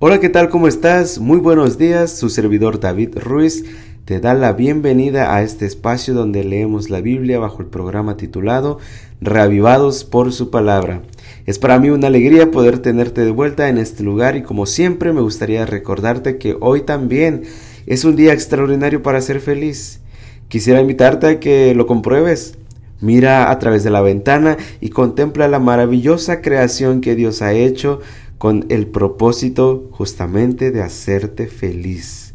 Hola, 0.00 0.20
¿qué 0.20 0.28
tal? 0.28 0.48
¿Cómo 0.48 0.68
estás? 0.68 1.18
Muy 1.18 1.38
buenos 1.38 1.76
días. 1.76 2.12
Su 2.12 2.28
servidor 2.28 2.78
David 2.78 3.18
Ruiz 3.18 3.64
te 4.04 4.20
da 4.20 4.32
la 4.32 4.52
bienvenida 4.52 5.34
a 5.34 5.42
este 5.42 5.66
espacio 5.66 6.14
donde 6.14 6.44
leemos 6.44 6.88
la 6.88 7.00
Biblia 7.00 7.40
bajo 7.40 7.62
el 7.62 7.66
programa 7.66 8.16
titulado 8.16 8.78
Reavivados 9.20 10.04
por 10.04 10.32
su 10.32 10.50
palabra. 10.50 11.02
Es 11.46 11.58
para 11.58 11.80
mí 11.80 11.90
una 11.90 12.06
alegría 12.06 12.52
poder 12.52 12.78
tenerte 12.78 13.24
de 13.24 13.32
vuelta 13.32 13.68
en 13.68 13.76
este 13.76 14.04
lugar 14.04 14.36
y 14.36 14.44
como 14.44 14.66
siempre 14.66 15.12
me 15.12 15.20
gustaría 15.20 15.66
recordarte 15.66 16.38
que 16.38 16.56
hoy 16.60 16.82
también 16.82 17.42
es 17.86 18.04
un 18.04 18.14
día 18.14 18.32
extraordinario 18.32 19.02
para 19.02 19.20
ser 19.20 19.40
feliz. 19.40 19.98
Quisiera 20.46 20.80
invitarte 20.80 21.26
a 21.26 21.40
que 21.40 21.74
lo 21.74 21.88
compruebes. 21.88 22.56
Mira 23.00 23.50
a 23.50 23.58
través 23.58 23.82
de 23.84 23.90
la 23.90 24.00
ventana 24.00 24.56
y 24.80 24.90
contempla 24.90 25.46
la 25.48 25.58
maravillosa 25.58 26.40
creación 26.40 27.00
que 27.00 27.14
Dios 27.14 27.42
ha 27.42 27.52
hecho 27.52 28.00
con 28.38 28.66
el 28.68 28.86
propósito 28.86 29.88
justamente 29.90 30.70
de 30.70 30.80
hacerte 30.80 31.48
feliz. 31.48 32.34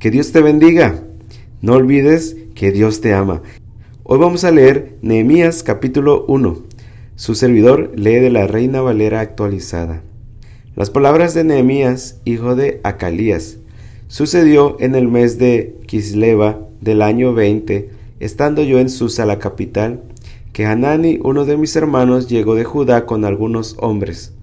Que 0.00 0.10
Dios 0.10 0.32
te 0.32 0.42
bendiga. 0.42 1.04
No 1.62 1.74
olvides 1.74 2.36
que 2.54 2.72
Dios 2.72 3.00
te 3.00 3.14
ama. 3.14 3.40
Hoy 4.02 4.18
vamos 4.18 4.44
a 4.44 4.50
leer 4.50 4.98
Nehemías 5.00 5.62
capítulo 5.62 6.24
1. 6.26 6.58
Su 7.14 7.36
servidor 7.36 7.92
lee 7.94 8.16
de 8.16 8.30
la 8.30 8.48
Reina 8.48 8.80
Valera 8.80 9.20
actualizada. 9.20 10.02
Las 10.74 10.90
palabras 10.90 11.34
de 11.34 11.44
Nehemías, 11.44 12.20
hijo 12.24 12.56
de 12.56 12.80
Acalías. 12.82 13.58
Sucedió 14.08 14.76
en 14.80 14.96
el 14.96 15.06
mes 15.06 15.38
de 15.38 15.76
Kisleva 15.86 16.66
del 16.80 17.00
año 17.00 17.32
20, 17.32 17.90
estando 18.18 18.62
yo 18.64 18.80
en 18.80 18.90
Susa, 18.90 19.24
la 19.24 19.38
capital, 19.38 20.02
que 20.52 20.66
Hanani, 20.66 21.20
uno 21.22 21.44
de 21.44 21.56
mis 21.56 21.74
hermanos, 21.76 22.28
llegó 22.28 22.56
de 22.56 22.64
Judá 22.64 23.06
con 23.06 23.24
algunos 23.24 23.76
hombres 23.78 24.33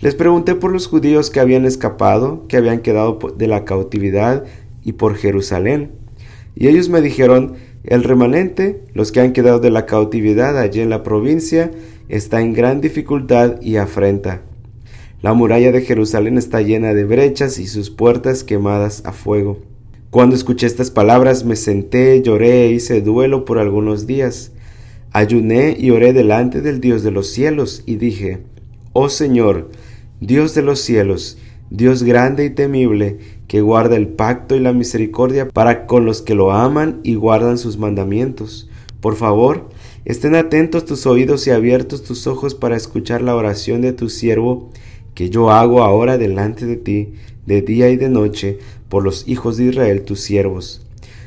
les 0.00 0.14
pregunté 0.14 0.54
por 0.54 0.72
los 0.72 0.86
judíos 0.86 1.30
que 1.30 1.40
habían 1.40 1.64
escapado, 1.64 2.46
que 2.48 2.56
habían 2.56 2.80
quedado 2.80 3.18
de 3.36 3.46
la 3.46 3.64
cautividad 3.64 4.44
y 4.82 4.92
por 4.92 5.16
Jerusalén. 5.16 5.92
Y 6.54 6.68
ellos 6.68 6.88
me 6.88 7.00
dijeron, 7.00 7.54
el 7.84 8.04
remanente, 8.04 8.82
los 8.92 9.12
que 9.12 9.20
han 9.20 9.32
quedado 9.32 9.58
de 9.58 9.70
la 9.70 9.86
cautividad 9.86 10.58
allí 10.58 10.80
en 10.80 10.90
la 10.90 11.02
provincia, 11.02 11.70
está 12.08 12.40
en 12.40 12.52
gran 12.52 12.80
dificultad 12.80 13.60
y 13.62 13.76
afrenta. 13.76 14.42
La 15.22 15.32
muralla 15.32 15.72
de 15.72 15.80
Jerusalén 15.80 16.36
está 16.36 16.60
llena 16.60 16.92
de 16.92 17.04
brechas 17.04 17.58
y 17.58 17.66
sus 17.66 17.90
puertas 17.90 18.44
quemadas 18.44 19.02
a 19.06 19.12
fuego. 19.12 19.58
Cuando 20.10 20.36
escuché 20.36 20.66
estas 20.66 20.90
palabras 20.90 21.44
me 21.44 21.56
senté, 21.56 22.22
lloré 22.22 22.66
e 22.66 22.72
hice 22.72 23.00
duelo 23.00 23.44
por 23.44 23.58
algunos 23.58 24.06
días. 24.06 24.52
Ayuné 25.12 25.76
y 25.78 25.90
oré 25.90 26.12
delante 26.12 26.60
del 26.60 26.80
Dios 26.80 27.02
de 27.02 27.10
los 27.10 27.28
cielos 27.28 27.82
y 27.86 27.96
dije, 27.96 28.40
Oh 28.98 29.10
Señor, 29.10 29.68
Dios 30.22 30.54
de 30.54 30.62
los 30.62 30.80
cielos, 30.80 31.36
Dios 31.68 32.02
grande 32.02 32.46
y 32.46 32.50
temible, 32.50 33.18
que 33.46 33.60
guarda 33.60 33.94
el 33.94 34.08
pacto 34.08 34.56
y 34.56 34.60
la 34.60 34.72
misericordia 34.72 35.50
para 35.50 35.84
con 35.84 36.06
los 36.06 36.22
que 36.22 36.34
lo 36.34 36.50
aman 36.50 37.00
y 37.02 37.14
guardan 37.14 37.58
sus 37.58 37.76
mandamientos. 37.76 38.70
Por 39.02 39.16
favor, 39.16 39.68
estén 40.06 40.34
atentos 40.34 40.86
tus 40.86 41.04
oídos 41.04 41.46
y 41.46 41.50
abiertos 41.50 42.04
tus 42.04 42.26
ojos 42.26 42.54
para 42.54 42.74
escuchar 42.74 43.20
la 43.20 43.36
oración 43.36 43.82
de 43.82 43.92
tu 43.92 44.08
siervo 44.08 44.70
que 45.12 45.28
yo 45.28 45.50
hago 45.50 45.82
ahora 45.82 46.16
delante 46.16 46.64
de 46.64 46.76
ti, 46.76 47.12
de 47.44 47.60
día 47.60 47.90
y 47.90 47.98
de 47.98 48.08
noche, 48.08 48.60
por 48.88 49.04
los 49.04 49.28
hijos 49.28 49.58
de 49.58 49.64
Israel 49.64 50.06
tus 50.06 50.20
siervos. 50.20 50.86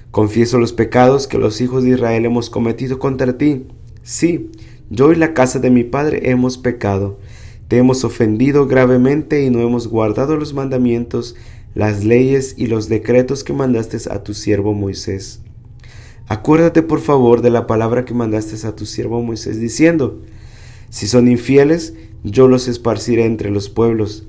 Confieso 0.09 0.57
los 0.57 0.73
pecados 0.73 1.27
que 1.27 1.37
los 1.37 1.61
hijos 1.61 1.83
de 1.83 1.91
Israel 1.91 2.25
hemos 2.25 2.49
cometido 2.49 2.97
contra 2.97 3.37
ti. 3.37 3.67
Sí, 4.01 4.49
yo 4.89 5.11
y 5.11 5.17
la 5.17 5.35
casa 5.35 5.59
de 5.59 5.69
mi 5.69 5.83
padre 5.83 6.31
hemos 6.31 6.57
pecado 6.57 7.19
te 7.69 7.77
hemos 7.77 8.03
ofendido 8.03 8.65
gravemente 8.65 9.43
y 9.43 9.51
no 9.51 9.61
hemos 9.61 9.87
guardado 9.87 10.35
los 10.35 10.55
mandamientos, 10.55 11.35
las 11.75 12.03
leyes 12.03 12.55
y 12.57 12.65
los 12.65 12.89
decretos 12.89 13.43
que 13.43 13.53
mandaste 13.53 13.97
a 14.09 14.23
tu 14.23 14.33
siervo 14.33 14.73
Moisés. 14.73 15.41
Acuérdate 16.27 16.81
por 16.81 16.99
favor 16.99 17.43
de 17.43 17.51
la 17.51 17.67
palabra 17.67 18.05
que 18.05 18.15
mandaste 18.15 18.65
a 18.65 18.75
tu 18.75 18.87
siervo 18.87 19.21
Moisés 19.21 19.59
diciendo, 19.59 20.19
si 20.89 21.05
son 21.05 21.27
infieles, 21.27 21.93
yo 22.23 22.47
los 22.47 22.67
esparciré 22.67 23.25
entre 23.25 23.51
los 23.51 23.69
pueblos, 23.69 24.27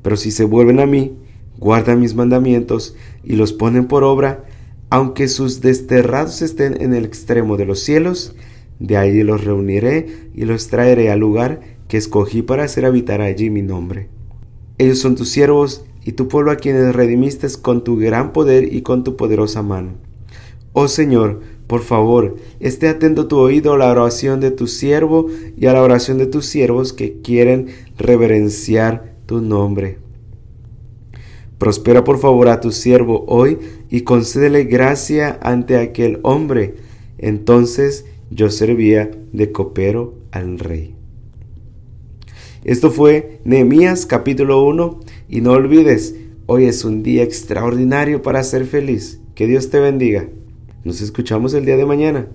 pero 0.00 0.16
si 0.16 0.30
se 0.30 0.44
vuelven 0.44 0.80
a 0.80 0.86
mí, 0.86 1.18
guardan 1.58 2.00
mis 2.00 2.14
mandamientos 2.14 2.96
y 3.22 3.36
los 3.36 3.52
ponen 3.52 3.88
por 3.88 4.04
obra, 4.04 4.46
aunque 4.88 5.28
sus 5.28 5.60
desterrados 5.60 6.40
estén 6.40 6.80
en 6.80 6.94
el 6.94 7.04
extremo 7.04 7.58
de 7.58 7.66
los 7.66 7.80
cielos, 7.80 8.34
de 8.78 8.96
allí 8.96 9.22
los 9.22 9.44
reuniré 9.44 10.30
y 10.34 10.46
los 10.46 10.68
traeré 10.68 11.10
al 11.10 11.20
lugar 11.20 11.78
que 11.90 11.96
escogí 11.96 12.42
para 12.42 12.62
hacer 12.62 12.86
habitar 12.86 13.20
allí 13.20 13.50
mi 13.50 13.62
nombre. 13.62 14.08
Ellos 14.78 15.00
son 15.00 15.16
tus 15.16 15.28
siervos 15.28 15.84
y 16.04 16.12
tu 16.12 16.28
pueblo 16.28 16.52
a 16.52 16.56
quienes 16.56 16.94
redimiste 16.94 17.48
con 17.60 17.82
tu 17.82 17.96
gran 17.96 18.32
poder 18.32 18.72
y 18.72 18.82
con 18.82 19.02
tu 19.02 19.16
poderosa 19.16 19.62
mano. 19.62 19.94
Oh 20.72 20.86
Señor, 20.86 21.40
por 21.66 21.80
favor, 21.80 22.36
esté 22.60 22.88
atento 22.88 23.26
tu 23.26 23.38
oído 23.38 23.72
a 23.72 23.78
la 23.78 23.90
oración 23.90 24.38
de 24.38 24.52
tu 24.52 24.68
siervo 24.68 25.26
y 25.56 25.66
a 25.66 25.72
la 25.72 25.82
oración 25.82 26.16
de 26.16 26.26
tus 26.26 26.46
siervos 26.46 26.92
que 26.92 27.20
quieren 27.22 27.66
reverenciar 27.98 29.16
tu 29.26 29.40
nombre. 29.40 29.98
Prospera 31.58 32.04
por 32.04 32.18
favor 32.18 32.48
a 32.48 32.60
tu 32.60 32.70
siervo 32.70 33.24
hoy 33.26 33.58
y 33.90 34.02
concédele 34.02 34.62
gracia 34.62 35.40
ante 35.42 35.76
aquel 35.76 36.20
hombre. 36.22 36.76
Entonces 37.18 38.06
yo 38.30 38.48
servía 38.48 39.10
de 39.32 39.50
copero 39.50 40.14
al 40.30 40.60
rey. 40.60 40.99
Esto 42.64 42.90
fue 42.90 43.40
Nehemías 43.44 44.04
capítulo 44.04 44.62
1 44.64 45.00
y 45.30 45.40
no 45.40 45.52
olvides, 45.52 46.14
hoy 46.44 46.66
es 46.66 46.84
un 46.84 47.02
día 47.02 47.22
extraordinario 47.22 48.20
para 48.20 48.44
ser 48.44 48.66
feliz. 48.66 49.18
Que 49.34 49.46
Dios 49.46 49.70
te 49.70 49.80
bendiga. 49.80 50.28
Nos 50.84 51.00
escuchamos 51.00 51.54
el 51.54 51.64
día 51.64 51.78
de 51.78 51.86
mañana. 51.86 52.28